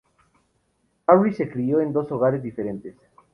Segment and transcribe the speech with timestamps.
[1.05, 2.95] Harris se crió en dos hogares diferentes.